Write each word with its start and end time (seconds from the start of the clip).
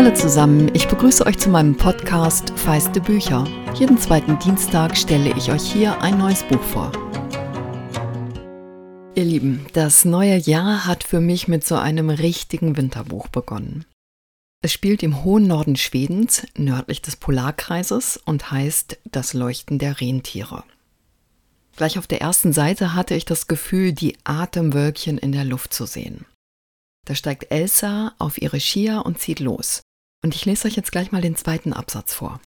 Hallo 0.00 0.14
zusammen, 0.14 0.70
ich 0.72 0.88
begrüße 0.88 1.26
euch 1.26 1.36
zu 1.36 1.50
meinem 1.50 1.76
Podcast 1.76 2.58
Feiste 2.58 3.02
Bücher. 3.02 3.46
Jeden 3.74 3.98
zweiten 3.98 4.38
Dienstag 4.38 4.96
stelle 4.96 5.36
ich 5.36 5.52
euch 5.52 5.60
hier 5.60 6.00
ein 6.00 6.16
neues 6.16 6.42
Buch 6.42 6.62
vor. 6.62 6.90
Ihr 9.14 9.24
Lieben, 9.24 9.66
das 9.74 10.06
neue 10.06 10.36
Jahr 10.36 10.86
hat 10.86 11.04
für 11.04 11.20
mich 11.20 11.48
mit 11.48 11.66
so 11.66 11.74
einem 11.74 12.08
richtigen 12.08 12.78
Winterbuch 12.78 13.28
begonnen. 13.28 13.84
Es 14.62 14.72
spielt 14.72 15.02
im 15.02 15.22
hohen 15.22 15.46
Norden 15.46 15.76
Schwedens, 15.76 16.46
nördlich 16.56 17.02
des 17.02 17.16
Polarkreises 17.16 18.16
und 18.24 18.50
heißt 18.50 18.96
Das 19.04 19.34
Leuchten 19.34 19.78
der 19.78 20.00
Rentiere. 20.00 20.64
Gleich 21.76 21.98
auf 21.98 22.06
der 22.06 22.22
ersten 22.22 22.54
Seite 22.54 22.94
hatte 22.94 23.14
ich 23.14 23.26
das 23.26 23.48
Gefühl, 23.48 23.92
die 23.92 24.16
Atemwölkchen 24.24 25.18
in 25.18 25.32
der 25.32 25.44
Luft 25.44 25.74
zu 25.74 25.84
sehen. 25.84 26.24
Da 27.04 27.14
steigt 27.14 27.50
Elsa 27.50 28.14
auf 28.16 28.40
ihre 28.40 28.60
Skier 28.60 29.02
und 29.04 29.18
zieht 29.18 29.40
los. 29.40 29.82
Und 30.22 30.34
ich 30.34 30.44
lese 30.44 30.68
euch 30.68 30.76
jetzt 30.76 30.92
gleich 30.92 31.12
mal 31.12 31.22
den 31.22 31.36
zweiten 31.36 31.72
Absatz 31.72 32.14
vor. 32.14 32.40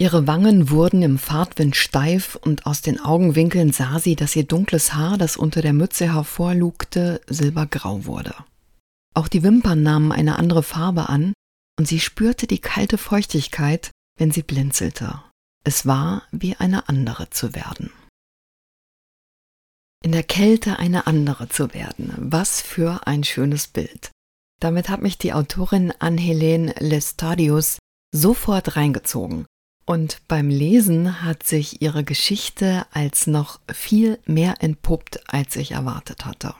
Ihre 0.00 0.26
Wangen 0.26 0.70
wurden 0.70 1.02
im 1.02 1.18
Fahrtwind 1.18 1.76
steif 1.76 2.34
und 2.34 2.64
aus 2.64 2.80
den 2.80 2.98
Augenwinkeln 2.98 3.70
sah 3.70 3.98
sie, 3.98 4.16
dass 4.16 4.34
ihr 4.34 4.44
dunkles 4.44 4.94
Haar, 4.94 5.18
das 5.18 5.36
unter 5.36 5.60
der 5.60 5.74
Mütze 5.74 6.14
hervorlugte, 6.14 7.20
silbergrau 7.26 8.06
wurde. 8.06 8.34
Auch 9.14 9.28
die 9.28 9.42
Wimpern 9.42 9.82
nahmen 9.82 10.10
eine 10.10 10.38
andere 10.38 10.62
Farbe 10.62 11.10
an 11.10 11.34
und 11.78 11.86
sie 11.86 12.00
spürte 12.00 12.46
die 12.46 12.60
kalte 12.60 12.96
Feuchtigkeit, 12.96 13.90
wenn 14.18 14.30
sie 14.30 14.42
blinzelte. 14.42 15.22
Es 15.64 15.84
war 15.84 16.22
wie 16.30 16.56
eine 16.56 16.88
andere 16.88 17.28
zu 17.28 17.54
werden. 17.54 17.92
In 20.02 20.12
der 20.12 20.22
Kälte 20.22 20.78
eine 20.78 21.06
andere 21.06 21.50
zu 21.50 21.74
werden, 21.74 22.14
was 22.16 22.62
für 22.62 23.06
ein 23.06 23.22
schönes 23.22 23.68
Bild. 23.68 24.10
Damit 24.60 24.90
hat 24.90 25.00
mich 25.00 25.16
die 25.16 25.32
Autorin 25.32 25.92
Ann-Helene 25.98 26.74
Lestadius 26.78 27.78
sofort 28.14 28.76
reingezogen. 28.76 29.46
Und 29.86 30.18
beim 30.28 30.50
Lesen 30.50 31.24
hat 31.24 31.42
sich 31.42 31.82
ihre 31.82 32.04
Geschichte 32.04 32.86
als 32.92 33.26
noch 33.26 33.58
viel 33.72 34.18
mehr 34.26 34.54
entpuppt, 34.60 35.32
als 35.32 35.56
ich 35.56 35.72
erwartet 35.72 36.26
hatte. 36.26 36.54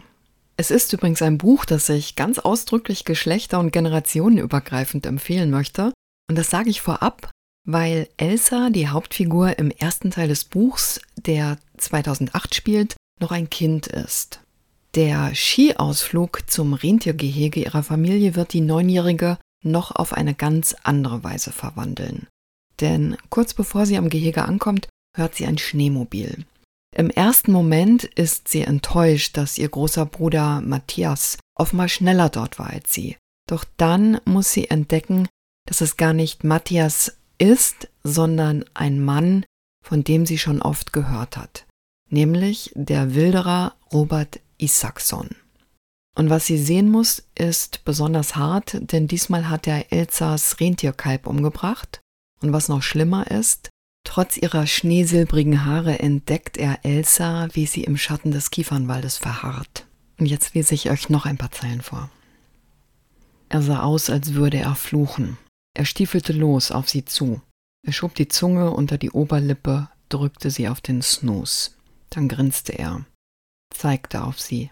Es 0.57 0.71
ist 0.71 0.93
übrigens 0.93 1.23
ein 1.23 1.39
Buch, 1.39 1.65
das 1.65 1.89
ich 1.89 2.17
ganz 2.17 2.39
ausdrücklich 2.39 3.05
geschlechter- 3.05 3.61
und 3.61 3.73
generationenübergreifend 3.73 5.07
empfehlen 5.07 5.51
möchte. 5.51 5.93
Und 6.29 6.37
das 6.37 6.51
sage 6.51 6.71
ich 6.71 6.81
vorab, 6.81 7.31
weil 7.67 8.09
Elsa, 8.17 8.71
die 8.71 8.89
Hauptfigur 8.89 9.59
im 9.59 9.71
ersten 9.71 10.11
Teil 10.11 10.29
des 10.29 10.45
Buchs, 10.45 11.01
der 11.17 11.59
2008 11.77 12.55
spielt, 12.55 12.97
noch 13.21 13.31
ein 13.31 13.49
Kind 13.49 13.87
ist. 13.87 14.41
Der 14.95 15.35
Skiausflug 15.35 16.51
zum 16.51 16.75
Rentiergehege 16.75 17.61
ihrer 17.61 17.83
Familie 17.83 18.35
wird 18.35 18.53
die 18.53 18.61
Neunjährige 18.61 19.39
noch 19.63 19.95
auf 19.95 20.13
eine 20.13 20.35
ganz 20.35 20.75
andere 20.83 21.23
Weise 21.23 21.53
verwandeln. 21.53 22.27
Denn 22.81 23.17
kurz 23.29 23.55
bevor 23.55 23.87
sie 23.87 23.97
am 23.97 24.09
Gehege 24.09 24.45
ankommt, 24.45 24.89
hört 25.17 25.35
sie 25.35 25.47
ein 25.47 25.59
Schneemobil. 25.59 26.45
Im 26.97 27.11
ersten 27.11 27.53
Moment 27.53 28.05
ist 28.05 28.49
sie 28.49 28.63
enttäuscht, 28.63 29.37
dass 29.37 29.59
ihr 29.59 29.69
großer 29.69 30.07
Bruder 30.07 30.61
Matthias 30.61 31.39
offenbar 31.55 31.89
schneller 31.89 32.29
dort 32.29 32.59
war 32.59 32.71
als 32.71 32.93
sie. 32.93 33.17
Doch 33.49 33.65
dann 33.77 34.21
muss 34.25 34.53
sie 34.53 34.71
entdecken, 34.71 35.29
dass 35.69 35.81
es 35.81 35.97
gar 35.97 36.13
nicht 36.13 36.43
Matthias 36.43 37.17
ist, 37.39 37.89
sondern 38.03 38.65
ein 38.75 39.01
Mann, 39.01 39.45
von 39.85 40.03
dem 40.03 40.27
sie 40.27 40.39
schon 40.39 40.61
oft 40.63 40.93
gehört 40.93 41.37
hat, 41.37 41.67
nämlich 42.09 42.73
der 42.75 43.15
Wilderer 43.15 43.75
Robert 43.93 44.41
Isaacson. 44.61 45.31
Und 46.17 46.29
was 46.29 46.47
sie 46.47 46.59
sehen 46.59 46.91
muss, 46.91 47.23
ist 47.35 47.85
besonders 47.85 48.37
hart, 48.37 48.77
denn 48.93 49.07
diesmal 49.07 49.49
hat 49.49 49.67
er 49.67 49.93
Elsas 49.93 50.61
Rentierkalb 50.61 51.27
umgebracht. 51.27 52.01
Und 52.43 52.53
was 52.53 52.69
noch 52.69 52.83
schlimmer 52.83 53.31
ist, 53.31 53.71
trotz 54.05 54.37
ihrer 54.37 54.67
schneesilbrigen 54.67 55.65
Haare 55.65 55.99
entdeckt 55.99 56.57
er 56.57 56.85
Elsa, 56.85 57.49
wie 57.53 57.67
sie 57.67 57.85
im 57.85 57.97
Schatten 57.97 58.33
des 58.33 58.51
Kiefernwaldes 58.51 59.19
verharrt. 59.19 59.87
Und 60.19 60.27
jetzt 60.27 60.55
lese 60.55 60.75
ich 60.75 60.91
euch 60.91 61.09
noch 61.09 61.27
ein 61.27 61.39
paar 61.39 61.53
Zeilen 61.53 61.81
vor. 61.81 62.11
Er 63.49 63.63
sah 63.63 63.83
aus, 63.83 64.11
als 64.11 64.35
würde 64.35 64.59
er 64.59 64.75
fluchen. 64.75 65.39
Er 65.75 65.85
stiefelte 65.85 66.33
los 66.33 66.71
auf 66.71 66.89
sie 66.89 67.05
zu. 67.05 67.41
Er 67.87 67.93
schob 67.93 68.15
die 68.15 68.29
Zunge 68.29 68.71
unter 68.71 68.99
die 68.99 69.11
Oberlippe, 69.11 69.89
drückte 70.09 70.51
sie 70.51 70.69
auf 70.69 70.81
den 70.81 71.03
Snooze. 71.03 71.71
Dann 72.11 72.29
grinste 72.29 72.73
er, 72.73 73.07
zeigte 73.71 74.25
auf 74.25 74.41
sie, 74.41 74.71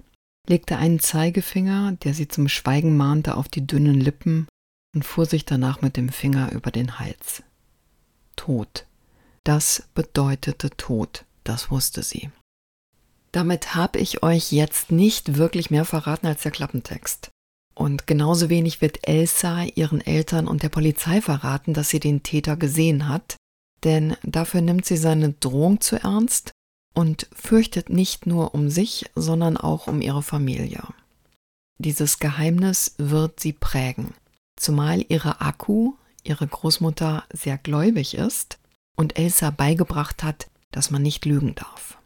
legte 0.48 0.76
einen 0.76 1.00
Zeigefinger, 1.00 1.92
der 1.92 2.14
sie 2.14 2.28
zum 2.28 2.48
Schweigen 2.48 2.96
mahnte, 2.96 3.36
auf 3.36 3.48
die 3.48 3.66
dünnen 3.66 4.00
Lippen 4.00 4.46
und 4.94 5.04
fuhr 5.04 5.26
sich 5.26 5.44
danach 5.44 5.82
mit 5.82 5.96
dem 5.96 6.08
Finger 6.08 6.52
über 6.52 6.70
den 6.70 6.98
Hals. 6.98 7.42
Tod. 8.36 8.86
Das 9.44 9.88
bedeutete 9.94 10.70
Tod, 10.70 11.24
das 11.44 11.70
wusste 11.70 12.02
sie. 12.02 12.30
Damit 13.32 13.74
habe 13.74 13.98
ich 13.98 14.22
euch 14.22 14.52
jetzt 14.52 14.90
nicht 14.90 15.36
wirklich 15.36 15.70
mehr 15.70 15.84
verraten 15.84 16.26
als 16.26 16.42
der 16.42 16.52
Klappentext. 16.52 17.30
Und 17.74 18.06
genauso 18.06 18.48
wenig 18.48 18.80
wird 18.80 19.06
Elsa 19.06 19.62
ihren 19.62 20.00
Eltern 20.00 20.48
und 20.48 20.62
der 20.62 20.68
Polizei 20.68 21.20
verraten, 21.20 21.74
dass 21.74 21.90
sie 21.90 22.00
den 22.00 22.22
Täter 22.22 22.56
gesehen 22.56 23.08
hat, 23.08 23.36
denn 23.84 24.16
dafür 24.22 24.60
nimmt 24.60 24.84
sie 24.84 24.96
seine 24.96 25.32
Drohung 25.34 25.80
zu 25.80 25.96
ernst 25.96 26.50
und 26.94 27.28
fürchtet 27.32 27.90
nicht 27.90 28.26
nur 28.26 28.54
um 28.54 28.70
sich, 28.70 29.06
sondern 29.14 29.56
auch 29.56 29.86
um 29.86 30.00
ihre 30.00 30.22
Familie. 30.22 30.82
Dieses 31.78 32.18
Geheimnis 32.18 32.94
wird 32.98 33.40
sie 33.40 33.52
prägen, 33.52 34.14
zumal 34.56 35.04
ihre 35.08 35.40
Akku, 35.40 35.94
ihre 36.24 36.46
Großmutter, 36.46 37.24
sehr 37.32 37.56
gläubig 37.58 38.14
ist 38.14 38.58
und 38.96 39.18
Elsa 39.18 39.50
beigebracht 39.50 40.24
hat, 40.24 40.48
dass 40.72 40.90
man 40.90 41.02
nicht 41.02 41.24
lügen 41.24 41.54
darf. 41.54 41.98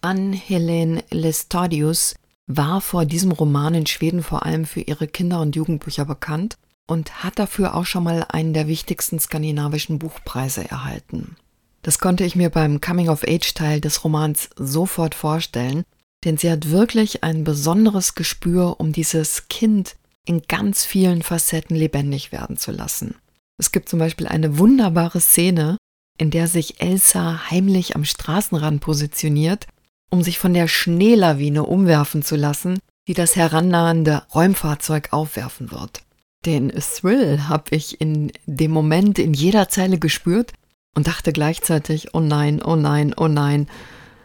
Ann 0.00 0.32
Helene 0.32 1.04
Lestadius 1.10 2.16
war 2.46 2.80
vor 2.80 3.04
diesem 3.04 3.30
Roman 3.30 3.74
in 3.74 3.86
Schweden 3.86 4.22
vor 4.22 4.44
allem 4.44 4.64
für 4.64 4.80
ihre 4.80 5.06
Kinder- 5.06 5.40
und 5.40 5.54
Jugendbücher 5.54 6.04
bekannt 6.04 6.56
und 6.88 7.22
hat 7.22 7.38
dafür 7.38 7.74
auch 7.74 7.86
schon 7.86 8.02
mal 8.02 8.26
einen 8.28 8.52
der 8.52 8.66
wichtigsten 8.66 9.20
skandinavischen 9.20 10.00
Buchpreise 10.00 10.68
erhalten. 10.68 11.36
Das 11.82 11.98
konnte 11.98 12.24
ich 12.24 12.36
mir 12.36 12.50
beim 12.50 12.80
Coming-of-Age-Teil 12.80 13.80
des 13.80 14.04
Romans 14.04 14.50
sofort 14.56 15.14
vorstellen, 15.14 15.84
denn 16.24 16.36
sie 16.36 16.50
hat 16.50 16.70
wirklich 16.70 17.24
ein 17.24 17.44
besonderes 17.44 18.14
Gespür, 18.14 18.78
um 18.78 18.92
dieses 18.92 19.48
Kind 19.48 19.96
in 20.26 20.42
ganz 20.42 20.84
vielen 20.84 21.22
Facetten 21.22 21.74
lebendig 21.74 22.32
werden 22.32 22.56
zu 22.58 22.70
lassen. 22.70 23.14
Es 23.58 23.72
gibt 23.72 23.88
zum 23.88 23.98
Beispiel 23.98 24.26
eine 24.26 24.58
wunderbare 24.58 25.20
Szene, 25.20 25.78
in 26.18 26.30
der 26.30 26.48
sich 26.48 26.80
Elsa 26.80 27.50
heimlich 27.50 27.96
am 27.96 28.04
Straßenrand 28.04 28.82
positioniert 28.82 29.66
um 30.10 30.22
sich 30.22 30.38
von 30.38 30.52
der 30.52 30.68
Schneelawine 30.68 31.64
umwerfen 31.64 32.22
zu 32.22 32.36
lassen, 32.36 32.78
die 33.08 33.14
das 33.14 33.36
herannahende 33.36 34.24
Räumfahrzeug 34.34 35.12
aufwerfen 35.12 35.70
wird. 35.70 36.02
Den 36.44 36.70
Thrill 36.70 37.48
habe 37.48 37.74
ich 37.74 38.00
in 38.00 38.32
dem 38.46 38.70
Moment 38.70 39.18
in 39.18 39.34
jeder 39.34 39.68
Zeile 39.68 39.98
gespürt 39.98 40.52
und 40.96 41.06
dachte 41.06 41.32
gleichzeitig, 41.32 42.14
oh 42.14 42.20
nein, 42.20 42.62
oh 42.62 42.76
nein, 42.76 43.14
oh 43.16 43.28
nein. 43.28 43.68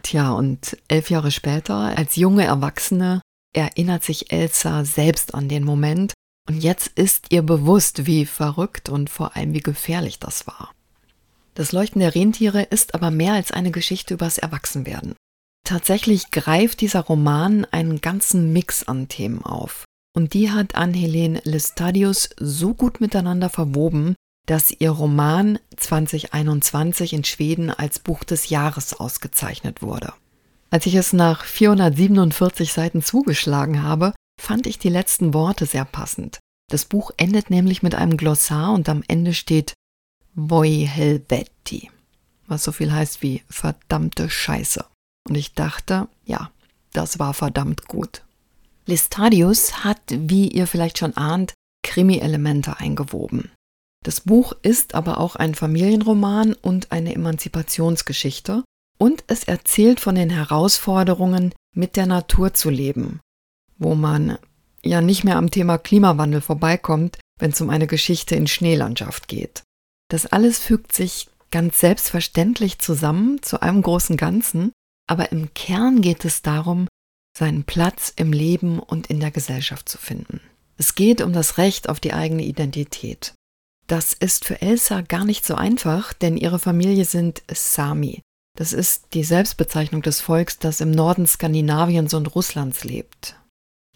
Tja, 0.02 0.32
und 0.32 0.76
elf 0.88 1.10
Jahre 1.10 1.30
später, 1.30 1.96
als 1.96 2.16
junge 2.16 2.44
Erwachsene, 2.44 3.20
erinnert 3.52 4.04
sich 4.04 4.32
Elsa 4.32 4.84
selbst 4.84 5.34
an 5.34 5.48
den 5.48 5.64
Moment 5.64 6.12
und 6.48 6.62
jetzt 6.62 6.88
ist 6.94 7.32
ihr 7.32 7.42
bewusst, 7.42 8.06
wie 8.06 8.26
verrückt 8.26 8.88
und 8.88 9.10
vor 9.10 9.36
allem 9.36 9.52
wie 9.54 9.60
gefährlich 9.60 10.18
das 10.18 10.46
war. 10.46 10.72
Das 11.54 11.72
Leuchten 11.72 12.00
der 12.00 12.14
Rentiere 12.14 12.62
ist 12.62 12.94
aber 12.94 13.10
mehr 13.10 13.32
als 13.32 13.50
eine 13.50 13.70
Geschichte 13.70 14.14
übers 14.14 14.38
Erwachsenwerden. 14.38 15.14
Tatsächlich 15.64 16.30
greift 16.30 16.80
dieser 16.80 17.00
Roman 17.00 17.64
einen 17.64 18.00
ganzen 18.00 18.52
Mix 18.52 18.86
an 18.86 19.08
Themen 19.08 19.42
auf. 19.42 19.84
Und 20.14 20.34
die 20.34 20.50
hat 20.50 20.76
Ann-Helene 20.76 21.40
Lestadius 21.44 22.30
so 22.38 22.74
gut 22.74 23.00
miteinander 23.00 23.50
verwoben, 23.50 24.14
dass 24.46 24.70
ihr 24.70 24.90
Roman 24.90 25.58
2021 25.76 27.12
in 27.12 27.24
Schweden 27.24 27.70
als 27.70 27.98
Buch 27.98 28.24
des 28.24 28.48
Jahres 28.48 28.94
ausgezeichnet 28.94 29.82
wurde. 29.82 30.12
Als 30.70 30.86
ich 30.86 30.94
es 30.94 31.12
nach 31.12 31.44
447 31.44 32.72
Seiten 32.72 33.02
zugeschlagen 33.02 33.82
habe, 33.82 34.14
fand 34.40 34.66
ich 34.66 34.78
die 34.78 34.88
letzten 34.88 35.34
Worte 35.34 35.66
sehr 35.66 35.84
passend. 35.84 36.38
Das 36.70 36.84
Buch 36.84 37.10
endet 37.16 37.50
nämlich 37.50 37.82
mit 37.82 37.94
einem 37.94 38.16
Glossar 38.16 38.72
und 38.72 38.88
am 38.88 39.02
Ende 39.06 39.34
steht 39.34 39.74
Voi 40.34 40.86
helvetti, 40.86 41.90
was 42.46 42.64
so 42.64 42.72
viel 42.72 42.92
heißt 42.92 43.22
wie 43.22 43.42
verdammte 43.48 44.28
Scheiße. 44.28 44.84
Und 45.28 45.36
ich 45.36 45.54
dachte, 45.54 46.08
ja, 46.24 46.50
das 46.92 47.18
war 47.18 47.34
verdammt 47.34 47.88
gut. 47.88 48.22
Listadius 48.86 49.84
hat, 49.84 50.00
wie 50.08 50.48
ihr 50.48 50.66
vielleicht 50.66 50.98
schon 50.98 51.16
ahnt, 51.16 51.54
Krimi-Elemente 51.82 52.78
eingewoben. 52.78 53.50
Das 54.06 54.20
Buch 54.20 54.52
ist 54.62 54.94
aber 54.94 55.18
auch 55.18 55.34
ein 55.34 55.56
Familienroman 55.56 56.52
und 56.52 56.92
eine 56.92 57.12
Emanzipationsgeschichte 57.12 58.62
und 58.98 59.24
es 59.26 59.42
erzählt 59.42 59.98
von 59.98 60.14
den 60.14 60.30
Herausforderungen, 60.30 61.52
mit 61.74 61.96
der 61.96 62.06
Natur 62.06 62.54
zu 62.54 62.70
leben, 62.70 63.18
wo 63.78 63.96
man 63.96 64.38
ja 64.84 65.00
nicht 65.00 65.24
mehr 65.24 65.34
am 65.34 65.50
Thema 65.50 65.76
Klimawandel 65.76 66.40
vorbeikommt, 66.40 67.18
wenn 67.40 67.50
es 67.50 67.60
um 67.60 67.68
eine 67.68 67.88
Geschichte 67.88 68.36
in 68.36 68.46
Schneelandschaft 68.46 69.26
geht. 69.26 69.64
Das 70.08 70.26
alles 70.26 70.60
fügt 70.60 70.92
sich 70.92 71.26
ganz 71.50 71.80
selbstverständlich 71.80 72.78
zusammen 72.78 73.42
zu 73.42 73.60
einem 73.60 73.82
großen 73.82 74.16
Ganzen, 74.16 74.70
aber 75.08 75.32
im 75.32 75.52
Kern 75.52 76.00
geht 76.00 76.24
es 76.24 76.42
darum, 76.42 76.86
seinen 77.36 77.64
Platz 77.64 78.12
im 78.14 78.32
Leben 78.32 78.78
und 78.78 79.08
in 79.08 79.18
der 79.18 79.32
Gesellschaft 79.32 79.88
zu 79.88 79.98
finden. 79.98 80.40
Es 80.78 80.94
geht 80.94 81.22
um 81.22 81.32
das 81.32 81.58
Recht 81.58 81.88
auf 81.88 81.98
die 81.98 82.12
eigene 82.12 82.44
Identität. 82.44 83.34
Das 83.86 84.12
ist 84.12 84.44
für 84.44 84.60
Elsa 84.60 85.00
gar 85.02 85.24
nicht 85.24 85.44
so 85.44 85.54
einfach, 85.54 86.12
denn 86.12 86.36
ihre 86.36 86.58
Familie 86.58 87.04
sind 87.04 87.42
Sami. 87.52 88.22
Das 88.56 88.72
ist 88.72 89.08
die 89.12 89.22
Selbstbezeichnung 89.22 90.02
des 90.02 90.20
Volks, 90.20 90.58
das 90.58 90.80
im 90.80 90.90
Norden 90.90 91.26
Skandinaviens 91.26 92.14
und 92.14 92.34
Russlands 92.34 92.84
lebt. 92.84 93.36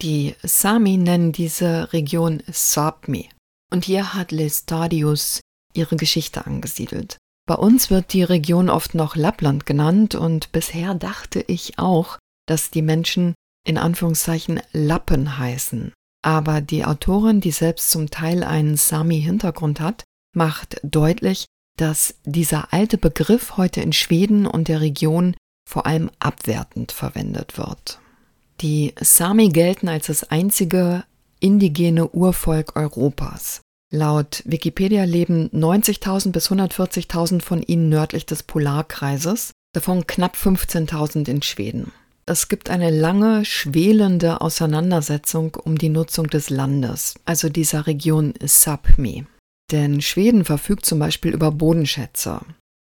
Die 0.01 0.35
Sami 0.43 0.97
nennen 0.97 1.31
diese 1.31 1.91
Region 1.93 2.41
Sapmi. 2.51 3.29
Und 3.71 3.85
hier 3.85 4.13
hat 4.13 4.31
Lestadius 4.31 5.41
ihre 5.73 5.95
Geschichte 5.95 6.45
angesiedelt. 6.45 7.17
Bei 7.47 7.55
uns 7.55 7.89
wird 7.89 8.13
die 8.13 8.23
Region 8.23 8.69
oft 8.69 8.95
noch 8.95 9.15
Lappland 9.15 9.65
genannt 9.65 10.15
und 10.15 10.51
bisher 10.51 10.93
dachte 10.95 11.43
ich 11.47 11.79
auch, 11.79 12.17
dass 12.47 12.71
die 12.71 12.81
Menschen 12.81 13.33
in 13.65 13.77
Anführungszeichen 13.77 14.61
Lappen 14.71 15.37
heißen. 15.37 15.93
Aber 16.21 16.61
die 16.61 16.85
Autorin, 16.85 17.41
die 17.41 17.51
selbst 17.51 17.89
zum 17.89 18.09
Teil 18.09 18.43
einen 18.43 18.77
Sami-Hintergrund 18.77 19.79
hat, 19.79 20.03
macht 20.35 20.79
deutlich, 20.83 21.45
dass 21.77 22.15
dieser 22.25 22.73
alte 22.73 22.97
Begriff 22.97 23.57
heute 23.57 23.81
in 23.81 23.93
Schweden 23.93 24.45
und 24.45 24.67
der 24.67 24.81
Region 24.81 25.35
vor 25.67 25.85
allem 25.85 26.11
abwertend 26.19 26.91
verwendet 26.91 27.57
wird. 27.57 27.99
Die 28.61 28.93
Sami 28.99 29.49
gelten 29.49 29.87
als 29.87 30.07
das 30.07 30.23
einzige 30.25 31.03
indigene 31.39 32.09
Urvolk 32.09 32.75
Europas. 32.75 33.61
Laut 33.91 34.43
Wikipedia 34.45 35.03
leben 35.03 35.49
90.000 35.49 36.31
bis 36.31 36.51
140.000 36.51 37.41
von 37.41 37.61
ihnen 37.61 37.89
nördlich 37.89 38.25
des 38.25 38.43
Polarkreises, 38.43 39.51
davon 39.73 40.07
knapp 40.07 40.35
15.000 40.35 41.27
in 41.27 41.41
Schweden. 41.41 41.91
Es 42.25 42.47
gibt 42.47 42.69
eine 42.69 42.91
lange, 42.91 43.45
schwelende 43.45 44.41
Auseinandersetzung 44.41 45.55
um 45.55 45.77
die 45.77 45.89
Nutzung 45.89 46.27
des 46.27 46.49
Landes, 46.49 47.15
also 47.25 47.49
dieser 47.49 47.87
Region 47.87 48.33
Sapmi. 48.43 49.25
Denn 49.71 50.01
Schweden 50.01 50.45
verfügt 50.45 50.85
zum 50.85 50.99
Beispiel 50.99 51.33
über 51.33 51.51
Bodenschätze. 51.51 52.41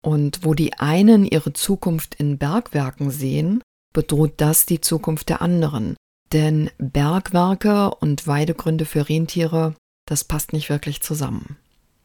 Und 0.05 0.45
wo 0.45 0.55
die 0.55 0.75
einen 0.75 1.25
ihre 1.25 1.53
Zukunft 1.53 2.15
in 2.17 2.39
Bergwerken 2.39 3.11
sehen, 3.11 3.63
bedroht 3.95 4.35
das 4.37 4.67
die 4.67 4.81
Zukunft 4.81 5.31
der 5.31 5.41
anderen. 5.41 5.97
Denn 6.33 6.71
Bergwerke 6.79 7.91
und 7.91 8.27
Weidegründe 8.27 8.85
für 8.85 9.09
Rentiere, 9.09 9.75
das 10.07 10.25
passt 10.25 10.53
nicht 10.53 10.69
wirklich 10.69 11.01
zusammen. 11.01 11.57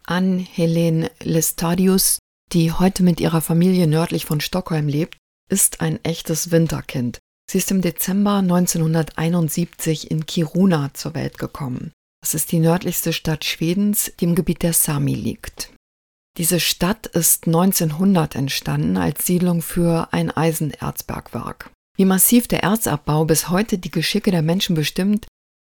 An 0.06 0.40
Helene 0.40 1.12
Lestadius, 1.22 2.20
die 2.54 2.72
heute 2.72 3.04
mit 3.04 3.20
ihrer 3.20 3.42
Familie 3.42 3.86
nördlich 3.86 4.26
von 4.26 4.40
Stockholm 4.40 4.88
lebt, 4.88 5.18
ist 5.50 5.82
ein 5.82 6.04
echtes 6.06 6.52
Winterkind. 6.52 7.20
Sie 7.52 7.58
ist 7.58 7.72
im 7.72 7.82
Dezember 7.82 8.36
1971 8.36 10.12
in 10.12 10.26
Kiruna 10.26 10.94
zur 10.94 11.16
Welt 11.16 11.38
gekommen. 11.38 11.92
Das 12.22 12.34
ist 12.34 12.52
die 12.52 12.60
nördlichste 12.60 13.12
Stadt 13.12 13.44
Schwedens, 13.44 14.12
die 14.20 14.26
im 14.26 14.36
Gebiet 14.36 14.62
der 14.62 14.74
Sami 14.74 15.16
liegt. 15.16 15.74
Diese 16.38 16.60
Stadt 16.60 17.08
ist 17.08 17.48
1900 17.48 18.36
entstanden 18.36 18.98
als 18.98 19.26
Siedlung 19.26 19.62
für 19.62 20.10
ein 20.12 20.32
Eisenerzbergwerk. 20.32 21.72
Wie 21.98 22.06
massiv 22.06 22.48
der 22.48 22.64
Erzabbau 22.64 23.26
bis 23.26 23.50
heute 23.50 23.78
die 23.78 23.92
Geschicke 23.92 24.32
der 24.32 24.42
Menschen 24.42 24.76
bestimmt, 24.76 25.28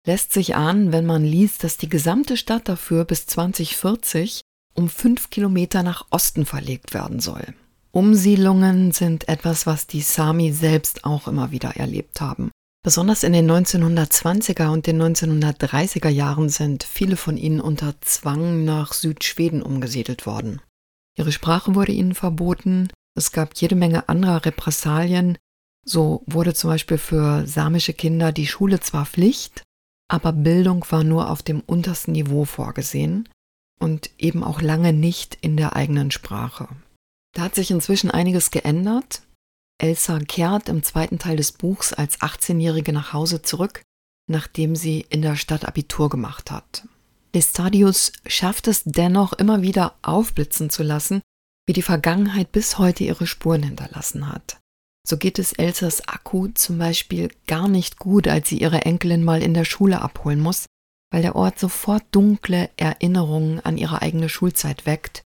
lässt 0.06 0.32
sich 0.32 0.56
ahnen, 0.56 0.92
wenn 0.92 1.06
man 1.06 1.26
liest, 1.26 1.64
dass 1.64 1.78
die 1.78 1.90
gesamte 1.90 2.38
Stadt 2.38 2.70
dafür 2.70 3.04
bis 3.04 3.26
2040 3.26 4.42
um 4.74 4.90
fünf 4.90 5.30
Kilometer 5.30 5.84
nach 5.84 6.06
Osten 6.12 6.46
verlegt 6.46 6.94
werden 6.94 7.20
soll. 7.20 7.54
Umsiedlungen 7.96 8.92
sind 8.92 9.28
etwas, 9.28 9.68
was 9.68 9.86
die 9.86 10.02
Sami 10.02 10.52
selbst 10.52 11.06
auch 11.06 11.28
immer 11.28 11.52
wieder 11.52 11.78
erlebt 11.78 12.22
haben. 12.22 12.50
Besonders 12.84 13.24
in 13.24 13.34
den 13.34 13.50
1920er 13.50 14.70
und 14.70 14.88
den 14.88 15.00
1930er 15.00 16.10
Jahren 16.10 16.50
sind 16.50 16.84
viele 16.84 17.16
von 17.16 17.38
ihnen 17.38 17.62
unter 17.62 17.94
Zwang 18.02 18.66
nach 18.66 18.94
Südschweden 18.94 19.62
umgesiedelt 19.62 20.26
worden. 20.26 20.60
Ihre 21.16 21.32
Sprache 21.32 21.76
wurde 21.76 21.92
ihnen 21.92 22.16
verboten, 22.16 22.90
es 23.16 23.32
gab 23.32 23.56
jede 23.56 23.76
Menge 23.76 24.10
anderer 24.10 24.44
Repressalien, 24.44 25.38
so 25.86 26.24
wurde 26.26 26.56
zum 26.56 26.72
Beispiel 26.72 26.98
für 26.98 27.46
samische 27.46 27.94
Kinder 27.94 28.32
die 28.32 28.48
Schule 28.48 28.80
zwar 28.80 29.06
Pflicht, 29.06 29.62
aber 30.10 30.34
Bildung 30.34 30.84
war 30.90 31.04
nur 31.04 31.30
auf 31.30 31.44
dem 31.44 31.60
untersten 31.62 32.14
Niveau 32.14 32.46
vorgesehen 32.46 33.30
und 33.80 34.10
eben 34.18 34.44
auch 34.44 34.62
lange 34.62 34.94
nicht 34.94 35.38
in 35.42 35.58
der 35.58 35.76
eigenen 35.76 36.10
Sprache. 36.10 36.68
Da 37.34 37.44
hat 37.44 37.56
sich 37.56 37.72
inzwischen 37.72 38.12
einiges 38.12 38.52
geändert. 38.52 39.24
Elsa 39.82 40.20
kehrt 40.20 40.70
im 40.70 40.84
zweiten 40.84 41.20
Teil 41.20 41.36
des 41.36 41.52
Buchs 41.52 41.92
als 41.92 42.20
18-Jährige 42.22 42.94
nach 42.94 43.12
Hause 43.12 43.42
zurück, 43.42 43.82
nachdem 44.30 44.76
sie 44.76 45.06
in 45.10 45.22
der 45.22 45.36
Stadt 45.36 45.66
Abitur 45.66 46.10
gemacht 46.10 46.52
hat. 46.52 46.88
Lestadius 47.34 48.12
schafft 48.28 48.68
es 48.68 48.84
dennoch 48.86 49.34
immer 49.34 49.64
wieder 49.64 49.96
aufblitzen 50.04 50.70
zu 50.70 50.84
lassen, 50.84 51.22
wie 51.66 51.74
die 51.74 51.82
Vergangenheit 51.82 52.52
bis 52.52 52.78
heute 52.78 53.04
ihre 53.04 53.26
Spuren 53.26 53.64
hinterlassen 53.64 54.32
hat. 54.32 54.60
So 55.06 55.18
geht 55.18 55.40
es 55.40 55.54
Elsas 55.54 56.08
Akku 56.08 56.50
zum 56.50 56.78
Beispiel 56.78 57.30
gar 57.48 57.68
nicht 57.68 57.98
gut, 57.98 58.28
als 58.28 58.50
sie 58.50 58.60
ihre 58.60 58.84
Enkelin 58.84 59.24
mal 59.24 59.42
in 59.42 59.54
der 59.54 59.66
Schule 59.66 60.02
abholen 60.02 60.40
muss, 60.40 60.68
weil 61.12 61.24
der 61.24 61.36
Ort 61.36 61.60
sofort 61.60 62.04
dunkle 62.12 62.70
Erinnerungen 62.78 63.60
an 63.60 63.78
ihre 63.78 64.02
eigene 64.02 64.30
Schulzeit 64.30 64.86
weckt 64.86 65.24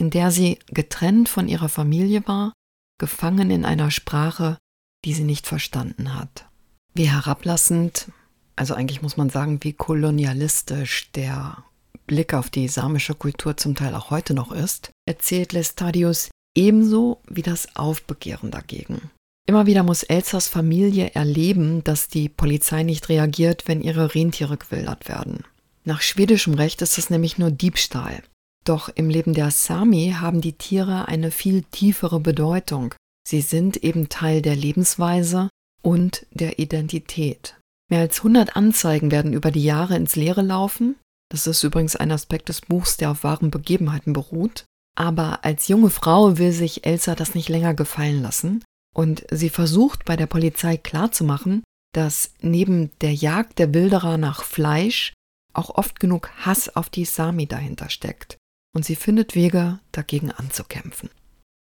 in 0.00 0.10
der 0.10 0.30
sie 0.30 0.58
getrennt 0.68 1.28
von 1.28 1.46
ihrer 1.46 1.68
Familie 1.68 2.26
war, 2.26 2.54
gefangen 2.98 3.50
in 3.50 3.66
einer 3.66 3.90
Sprache, 3.90 4.56
die 5.04 5.12
sie 5.12 5.24
nicht 5.24 5.46
verstanden 5.46 6.14
hat. 6.14 6.46
Wie 6.94 7.10
herablassend, 7.10 8.08
also 8.56 8.74
eigentlich 8.74 9.02
muss 9.02 9.16
man 9.16 9.30
sagen, 9.30 9.58
wie 9.62 9.74
kolonialistisch 9.74 11.12
der 11.12 11.64
Blick 12.06 12.34
auf 12.34 12.50
die 12.50 12.66
samische 12.66 13.14
Kultur 13.14 13.56
zum 13.56 13.74
Teil 13.74 13.94
auch 13.94 14.10
heute 14.10 14.34
noch 14.34 14.52
ist, 14.52 14.90
erzählt 15.06 15.52
Lestadius 15.52 16.30
ebenso 16.56 17.20
wie 17.28 17.42
das 17.42 17.76
Aufbegehren 17.76 18.50
dagegen. 18.50 19.10
Immer 19.46 19.66
wieder 19.66 19.82
muss 19.82 20.02
Elsas 20.02 20.48
Familie 20.48 21.10
erleben, 21.14 21.84
dass 21.84 22.08
die 22.08 22.28
Polizei 22.28 22.82
nicht 22.84 23.08
reagiert, 23.08 23.68
wenn 23.68 23.82
ihre 23.82 24.14
Rentiere 24.14 24.56
gewildert 24.56 25.08
werden. 25.08 25.44
Nach 25.84 26.00
schwedischem 26.00 26.54
Recht 26.54 26.82
ist 26.82 26.98
es 26.98 27.10
nämlich 27.10 27.38
nur 27.38 27.50
Diebstahl. 27.50 28.22
Doch 28.70 28.88
im 28.88 29.10
Leben 29.10 29.34
der 29.34 29.50
Sami 29.50 30.14
haben 30.20 30.40
die 30.40 30.52
Tiere 30.52 31.08
eine 31.08 31.32
viel 31.32 31.64
tiefere 31.72 32.20
Bedeutung. 32.20 32.94
Sie 33.26 33.40
sind 33.40 33.78
eben 33.78 34.08
Teil 34.08 34.42
der 34.42 34.54
Lebensweise 34.54 35.48
und 35.82 36.24
der 36.30 36.60
Identität. 36.60 37.58
Mehr 37.90 37.98
als 37.98 38.18
100 38.18 38.54
Anzeigen 38.54 39.10
werden 39.10 39.32
über 39.32 39.50
die 39.50 39.64
Jahre 39.64 39.96
ins 39.96 40.14
Leere 40.14 40.42
laufen. 40.42 40.94
Das 41.32 41.48
ist 41.48 41.64
übrigens 41.64 41.96
ein 41.96 42.12
Aspekt 42.12 42.48
des 42.48 42.60
Buchs, 42.60 42.96
der 42.96 43.10
auf 43.10 43.24
wahren 43.24 43.50
Begebenheiten 43.50 44.12
beruht. 44.12 44.66
Aber 44.96 45.44
als 45.44 45.66
junge 45.66 45.90
Frau 45.90 46.38
will 46.38 46.52
sich 46.52 46.86
Elsa 46.86 47.16
das 47.16 47.34
nicht 47.34 47.48
länger 47.48 47.74
gefallen 47.74 48.22
lassen 48.22 48.62
und 48.94 49.26
sie 49.32 49.50
versucht 49.50 50.04
bei 50.04 50.14
der 50.14 50.26
Polizei 50.26 50.76
klarzumachen, 50.76 51.64
dass 51.92 52.34
neben 52.40 52.92
der 53.00 53.14
Jagd 53.14 53.58
der 53.58 53.74
Wilderer 53.74 54.16
nach 54.16 54.44
Fleisch 54.44 55.12
auch 55.54 55.70
oft 55.70 55.98
genug 55.98 56.30
Hass 56.46 56.76
auf 56.76 56.88
die 56.88 57.04
Sami 57.04 57.48
dahinter 57.48 57.90
steckt 57.90 58.36
und 58.74 58.84
sie 58.84 58.96
findet 58.96 59.34
Wege, 59.34 59.78
dagegen 59.92 60.30
anzukämpfen. 60.30 61.10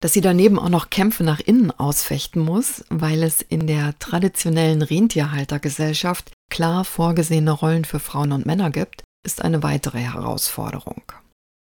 Dass 0.01 0.13
sie 0.13 0.21
daneben 0.21 0.59
auch 0.59 0.69
noch 0.69 0.89
Kämpfe 0.89 1.23
nach 1.23 1.39
innen 1.39 1.71
ausfechten 1.71 2.41
muss, 2.41 2.83
weil 2.89 3.23
es 3.23 3.41
in 3.41 3.65
der 3.67 3.97
traditionellen 3.99 4.81
Rentierhaltergesellschaft 4.81 6.31
klar 6.51 6.85
vorgesehene 6.85 7.51
Rollen 7.51 7.85
für 7.85 7.99
Frauen 7.99 8.31
und 8.31 8.45
Männer 8.45 8.69
gibt, 8.69 9.03
ist 9.25 9.41
eine 9.41 9.63
weitere 9.63 9.99
Herausforderung. 9.99 11.01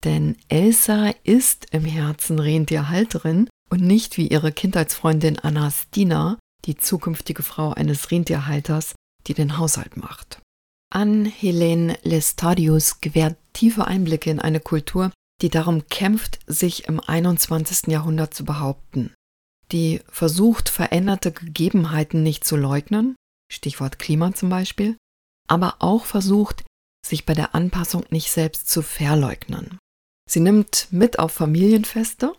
Denn 0.03 0.37
Elsa 0.49 1.11
ist 1.23 1.67
im 1.71 1.85
Herzen 1.85 2.39
Rentierhalterin 2.39 3.49
und 3.69 3.81
nicht 3.81 4.17
wie 4.17 4.27
ihre 4.27 4.51
Kindheitsfreundin 4.51 5.39
Anastina, 5.39 6.37
die 6.65 6.77
zukünftige 6.77 7.43
Frau 7.43 7.73
eines 7.73 8.11
Rentierhalters, 8.11 8.95
die 9.27 9.33
den 9.33 9.57
Haushalt 9.57 9.97
macht. 9.97 10.39
An 10.91 11.25
Helene 11.25 11.97
Lestadius 12.03 13.01
gewährt 13.01 13.37
tiefe 13.55 13.87
Einblicke 13.87 14.29
in 14.29 14.39
eine 14.39 14.59
Kultur, 14.59 15.11
die 15.41 15.49
darum 15.49 15.87
kämpft, 15.87 16.39
sich 16.47 16.87
im 16.87 16.99
21. 16.99 17.87
Jahrhundert 17.87 18.33
zu 18.33 18.45
behaupten, 18.45 19.13
die 19.71 20.01
versucht, 20.07 20.69
veränderte 20.69 21.31
Gegebenheiten 21.31 22.23
nicht 22.23 22.45
zu 22.45 22.55
leugnen, 22.55 23.15
Stichwort 23.51 23.99
Klima 23.99 24.33
zum 24.33 24.49
Beispiel, 24.49 24.97
aber 25.47 25.77
auch 25.79 26.05
versucht, 26.05 26.63
sich 27.05 27.25
bei 27.25 27.33
der 27.33 27.53
Anpassung 27.55 28.05
nicht 28.09 28.31
selbst 28.31 28.69
zu 28.69 28.81
verleugnen. 28.81 29.77
Sie 30.29 30.39
nimmt 30.39 30.87
mit 30.91 31.19
auf 31.19 31.33
Familienfeste. 31.33 32.33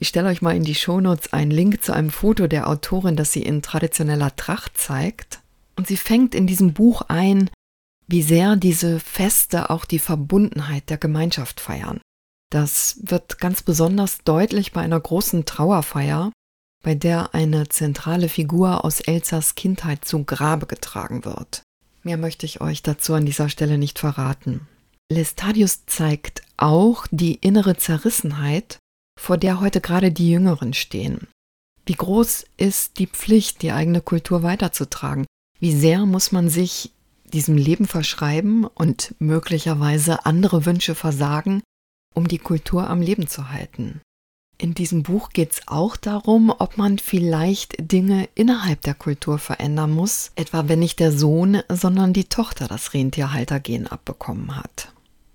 Ich 0.00 0.08
stelle 0.08 0.28
euch 0.28 0.42
mal 0.42 0.56
in 0.56 0.62
die 0.62 0.76
Shownotes 0.76 1.32
einen 1.32 1.50
Link 1.50 1.82
zu 1.82 1.92
einem 1.92 2.10
Foto 2.10 2.46
der 2.46 2.68
Autorin, 2.68 3.16
das 3.16 3.32
sie 3.32 3.42
in 3.42 3.62
traditioneller 3.62 4.34
Tracht 4.36 4.78
zeigt. 4.78 5.40
Und 5.76 5.88
sie 5.88 5.96
fängt 5.96 6.34
in 6.34 6.46
diesem 6.46 6.72
Buch 6.72 7.02
ein, 7.08 7.50
wie 8.12 8.22
sehr 8.22 8.56
diese 8.56 9.00
Feste 9.00 9.70
auch 9.70 9.86
die 9.86 9.98
Verbundenheit 9.98 10.90
der 10.90 10.98
Gemeinschaft 10.98 11.60
feiern. 11.60 11.98
Das 12.50 12.98
wird 13.00 13.38
ganz 13.38 13.62
besonders 13.62 14.18
deutlich 14.18 14.72
bei 14.72 14.82
einer 14.82 15.00
großen 15.00 15.46
Trauerfeier, 15.46 16.30
bei 16.84 16.94
der 16.94 17.34
eine 17.34 17.70
zentrale 17.70 18.28
Figur 18.28 18.84
aus 18.84 19.00
Elsas 19.00 19.54
Kindheit 19.54 20.04
zu 20.04 20.24
Grabe 20.24 20.66
getragen 20.66 21.24
wird. 21.24 21.62
Mehr 22.02 22.18
möchte 22.18 22.44
ich 22.44 22.60
euch 22.60 22.82
dazu 22.82 23.14
an 23.14 23.24
dieser 23.24 23.48
Stelle 23.48 23.78
nicht 23.78 23.98
verraten. 23.98 24.68
Lestadius 25.10 25.86
zeigt 25.86 26.42
auch 26.58 27.06
die 27.10 27.36
innere 27.36 27.78
Zerrissenheit, 27.78 28.78
vor 29.18 29.38
der 29.38 29.58
heute 29.60 29.80
gerade 29.80 30.12
die 30.12 30.30
Jüngeren 30.30 30.74
stehen. 30.74 31.28
Wie 31.86 31.94
groß 31.94 32.44
ist 32.58 32.98
die 32.98 33.06
Pflicht, 33.06 33.62
die 33.62 33.72
eigene 33.72 34.02
Kultur 34.02 34.42
weiterzutragen? 34.42 35.24
Wie 35.58 35.72
sehr 35.74 36.04
muss 36.04 36.30
man 36.30 36.50
sich 36.50 36.92
diesem 37.32 37.56
Leben 37.56 37.86
verschreiben 37.86 38.64
und 38.64 39.14
möglicherweise 39.18 40.26
andere 40.26 40.66
Wünsche 40.66 40.94
versagen, 40.94 41.62
um 42.14 42.28
die 42.28 42.38
Kultur 42.38 42.88
am 42.88 43.00
Leben 43.00 43.26
zu 43.26 43.50
halten? 43.50 44.00
In 44.58 44.74
diesem 44.74 45.02
Buch 45.02 45.30
geht 45.30 45.52
es 45.52 45.60
auch 45.66 45.96
darum, 45.96 46.54
ob 46.56 46.78
man 46.78 46.98
vielleicht 46.98 47.74
Dinge 47.78 48.28
innerhalb 48.36 48.80
der 48.82 48.94
Kultur 48.94 49.38
verändern 49.38 49.90
muss, 49.90 50.30
etwa 50.36 50.68
wenn 50.68 50.78
nicht 50.78 51.00
der 51.00 51.10
Sohn, 51.10 51.62
sondern 51.68 52.12
die 52.12 52.26
Tochter 52.26 52.68
das 52.68 52.94
Rentierhaltergen 52.94 53.88
abbekommen 53.88 54.56
hat. 54.56 54.92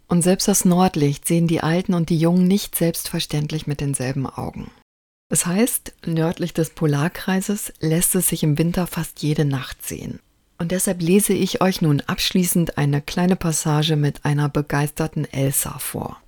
Und 0.07 0.21
selbst 0.21 0.47
das 0.47 0.63
Nordlicht 0.63 1.27
sehen 1.27 1.47
die 1.47 1.61
Alten 1.61 1.93
und 1.93 2.09
die 2.09 2.17
Jungen 2.17 2.47
nicht 2.47 2.75
selbstverständlich 2.75 3.67
mit 3.67 3.81
denselben 3.81 4.25
Augen. 4.25 4.71
Es 5.29 5.45
heißt, 5.45 5.93
nördlich 6.05 6.53
des 6.53 6.69
Polarkreises 6.69 7.73
lässt 7.81 8.15
es 8.15 8.29
sich 8.29 8.43
im 8.43 8.57
Winter 8.57 8.87
fast 8.87 9.21
jede 9.21 9.43
Nacht 9.43 9.85
sehen. 9.85 10.21
Und 10.59 10.71
deshalb 10.71 11.01
lese 11.01 11.33
ich 11.33 11.61
euch 11.61 11.81
nun 11.81 12.01
abschließend 12.01 12.77
eine 12.77 13.01
kleine 13.01 13.35
Passage 13.35 13.95
mit 13.95 14.25
einer 14.25 14.49
begeisterten 14.49 15.25
Elsa 15.25 15.77
vor. 15.77 16.21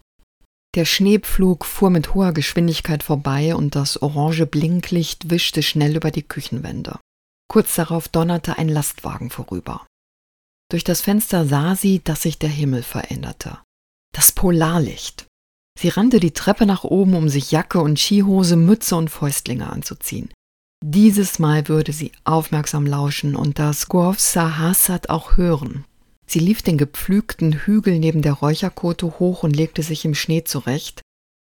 Der 0.76 0.86
Schneepflug 0.86 1.66
fuhr 1.66 1.90
mit 1.90 2.14
hoher 2.14 2.32
Geschwindigkeit 2.32 3.02
vorbei 3.02 3.56
und 3.56 3.76
das 3.76 4.02
orange 4.02 4.46
Blinklicht 4.46 5.32
wischte 5.32 5.64
schnell 5.64 5.96
über 5.96 6.12
die 6.12 6.22
Küchenwände. 6.22 7.00
Kurz 7.48 7.76
darauf 7.76 8.08
donnerte 8.08 8.60
ein 8.60 8.70
Lastwagen 8.70 9.32
vorüber. 9.32 9.88
Durch 10.70 10.84
das 10.84 11.02
Fenster 11.02 11.48
sah 11.48 11.76
sie, 11.76 12.04
dass 12.04 12.22
sich 12.22 12.38
der 12.38 12.50
Himmel 12.50 12.84
veränderte. 12.84 13.58
Das 14.14 14.32
Polarlicht. 14.32 15.26
Sie 15.80 15.90
rannte 15.90 16.20
die 16.20 16.34
Treppe 16.34 16.68
nach 16.68 16.84
oben, 16.84 17.16
um 17.16 17.30
sich 17.30 17.52
Jacke 17.52 17.80
und 17.80 18.00
Skihose, 18.00 18.56
Mütze 18.56 18.96
und 18.96 19.10
Fäustlinge 19.10 19.68
anzuziehen. 19.68 20.30
Dieses 20.82 21.40
Mal 21.40 21.68
würde 21.68 21.92
sie 21.92 22.14
aufmerksam 22.24 22.86
lauschen 22.86 23.36
und 23.36 23.60
das 23.60 23.90
Guavsahasat 23.90 25.10
auch 25.10 25.36
hören. 25.36 25.84
Sie 26.26 26.40
lief 26.40 26.62
den 26.62 26.78
gepflügten 26.78 27.54
Hügel 27.54 28.00
neben 28.00 28.22
der 28.22 28.34
Räucherkote 28.34 29.20
hoch 29.20 29.44
und 29.44 29.56
legte 29.56 29.84
sich 29.84 30.06
im 30.06 30.16
Schnee 30.16 30.44
zurecht, 30.44 31.02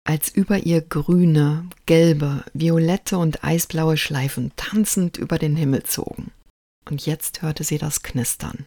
als 0.06 0.30
über 0.30 0.60
ihr 0.60 0.82
grüne, 0.82 1.68
gelbe, 1.86 2.44
violette 2.54 3.18
und 3.18 3.44
eisblaue 3.44 3.98
Schleifen 3.98 4.52
tanzend 4.56 5.18
über 5.18 5.40
den 5.40 5.56
Himmel 5.56 5.84
zogen. 5.84 6.32
Und 6.90 7.06
jetzt 7.06 7.42
hörte 7.42 7.64
sie 7.64 7.78
das 7.78 8.04
Knistern. 8.04 8.66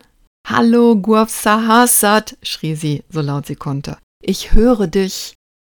Hallo, 0.48 0.96
Guavsahasat, 0.96 2.38
schrie 2.42 2.74
sie, 2.74 3.04
so 3.08 3.20
laut 3.20 3.46
sie 3.46 3.56
konnte. 3.56 3.98
Ich 4.22 4.52
höre 4.52 4.86
dich. 4.86 5.34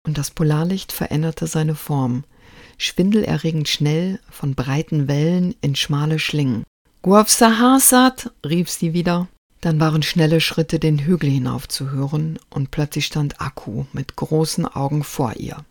Und 0.07 0.17
das 0.17 0.31
Polarlicht 0.31 0.93
veränderte 0.93 1.45
seine 1.45 1.75
Form, 1.75 2.23
schwindelerregend 2.79 3.67
schnell 3.67 4.19
von 4.31 4.55
breiten 4.55 5.07
Wellen 5.07 5.53
in 5.61 5.75
schmale 5.75 6.17
Schlingen. 6.17 6.63
Guavsahasat, 7.03 8.31
rief 8.43 8.69
sie 8.69 8.93
wieder. 8.93 9.27
Dann 9.61 9.79
waren 9.79 10.01
schnelle 10.01 10.41
Schritte 10.41 10.79
den 10.79 10.99
Hügel 10.99 11.29
hinauf 11.29 11.67
zu 11.67 11.91
hören 11.91 12.39
und 12.49 12.71
plötzlich 12.71 13.05
stand 13.05 13.39
Akku 13.41 13.85
mit 13.93 14.15
großen 14.15 14.65
Augen 14.65 15.03
vor 15.03 15.35
ihr. 15.35 15.63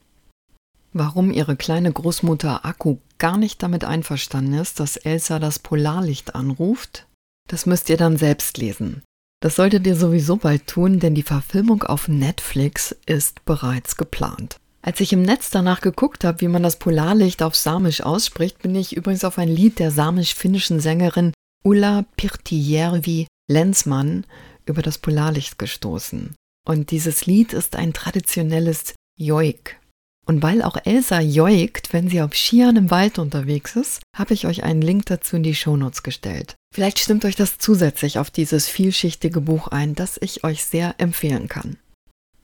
Warum 0.92 1.30
ihre 1.30 1.56
kleine 1.56 1.92
Großmutter 1.92 2.64
Akku 2.64 2.98
gar 3.18 3.36
nicht 3.36 3.62
damit 3.62 3.84
einverstanden 3.84 4.54
ist, 4.54 4.78
dass 4.78 4.96
Elsa 4.96 5.38
das 5.38 5.58
Polarlicht 5.58 6.34
anruft, 6.34 7.06
das 7.48 7.66
müsst 7.66 7.88
ihr 7.88 7.96
dann 7.96 8.16
selbst 8.16 8.58
lesen. 8.58 9.02
Das 9.40 9.56
solltet 9.56 9.86
ihr 9.86 9.96
sowieso 9.96 10.36
bald 10.36 10.66
tun, 10.66 10.98
denn 10.98 11.14
die 11.14 11.22
Verfilmung 11.22 11.82
auf 11.82 12.08
Netflix 12.08 12.94
ist 13.06 13.44
bereits 13.44 13.96
geplant. 13.96 14.58
Als 14.88 15.00
ich 15.00 15.12
im 15.12 15.20
Netz 15.20 15.50
danach 15.50 15.82
geguckt 15.82 16.24
habe, 16.24 16.40
wie 16.40 16.48
man 16.48 16.62
das 16.62 16.78
Polarlicht 16.78 17.42
auf 17.42 17.54
Samisch 17.54 18.00
ausspricht, 18.00 18.62
bin 18.62 18.74
ich 18.74 18.96
übrigens 18.96 19.22
auf 19.22 19.36
ein 19.36 19.50
Lied 19.50 19.80
der 19.80 19.90
samisch-finnischen 19.90 20.80
Sängerin 20.80 21.34
Ulla 21.62 22.06
Pirtijärvi 22.16 23.26
Lenzmann 23.50 24.24
über 24.64 24.80
das 24.80 24.96
Polarlicht 24.96 25.58
gestoßen. 25.58 26.34
Und 26.66 26.90
dieses 26.90 27.26
Lied 27.26 27.52
ist 27.52 27.76
ein 27.76 27.92
traditionelles 27.92 28.94
Joik. 29.18 29.78
Und 30.24 30.42
weil 30.42 30.62
auch 30.62 30.78
Elsa 30.82 31.20
joikt, 31.20 31.92
wenn 31.92 32.08
sie 32.08 32.22
auf 32.22 32.34
Skiern 32.34 32.76
im 32.76 32.90
Wald 32.90 33.18
unterwegs 33.18 33.76
ist, 33.76 34.00
habe 34.16 34.32
ich 34.32 34.46
euch 34.46 34.64
einen 34.64 34.80
Link 34.80 35.04
dazu 35.04 35.36
in 35.36 35.42
die 35.42 35.54
Shownotes 35.54 36.02
gestellt. 36.02 36.54
Vielleicht 36.74 36.98
stimmt 36.98 37.26
euch 37.26 37.36
das 37.36 37.58
zusätzlich 37.58 38.18
auf 38.18 38.30
dieses 38.30 38.66
vielschichtige 38.68 39.42
Buch 39.42 39.68
ein, 39.68 39.94
das 39.94 40.16
ich 40.18 40.44
euch 40.44 40.64
sehr 40.64 40.94
empfehlen 40.96 41.48
kann. 41.48 41.76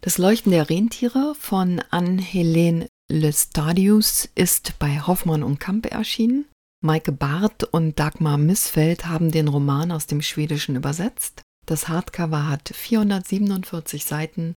Das 0.04 0.18
Leuchten 0.18 0.52
der 0.52 0.68
Rentiere 0.68 1.34
von 1.34 1.80
Anne-Helene 1.88 2.88
Lestadius 3.10 4.28
ist 4.34 4.78
bei 4.78 5.00
Hoffmann 5.00 5.42
und 5.42 5.60
Kampe 5.60 5.92
erschienen. 5.92 6.44
Maike 6.84 7.10
Barth 7.10 7.64
und 7.64 7.98
Dagmar 7.98 8.36
Missfeld 8.36 9.06
haben 9.06 9.30
den 9.30 9.48
Roman 9.48 9.90
aus 9.90 10.06
dem 10.06 10.20
Schwedischen 10.20 10.76
übersetzt. 10.76 11.40
Das 11.64 11.88
Hardcover 11.88 12.50
hat 12.50 12.68
447 12.68 14.04
Seiten 14.04 14.52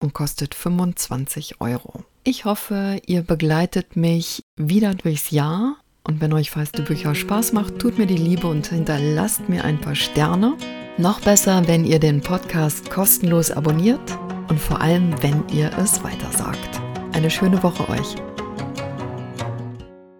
und 0.00 0.14
kostet 0.14 0.54
25 0.54 1.60
Euro. 1.60 2.04
Ich 2.22 2.44
hoffe, 2.44 3.02
ihr 3.04 3.22
begleitet 3.22 3.96
mich 3.96 4.42
wieder 4.56 4.94
durchs 4.94 5.32
Jahr 5.32 5.78
und 6.04 6.20
wenn 6.20 6.32
euch 6.32 6.52
feiste 6.52 6.82
Bücher 6.82 7.16
Spaß 7.16 7.54
macht, 7.54 7.80
tut 7.80 7.98
mir 7.98 8.06
die 8.06 8.16
Liebe 8.16 8.46
und 8.46 8.68
hinterlasst 8.68 9.48
mir 9.48 9.64
ein 9.64 9.80
paar 9.80 9.96
Sterne. 9.96 10.56
Noch 10.96 11.20
besser, 11.22 11.66
wenn 11.66 11.84
ihr 11.84 11.98
den 11.98 12.20
Podcast 12.20 12.88
kostenlos 12.88 13.50
abonniert 13.50 14.16
und 14.48 14.58
vor 14.60 14.80
allem, 14.80 15.14
wenn 15.22 15.42
ihr 15.48 15.70
es 15.78 16.02
weitersagt. 16.04 16.80
Eine 17.12 17.30
schöne 17.30 17.62
Woche 17.62 17.88
euch. 17.88 18.16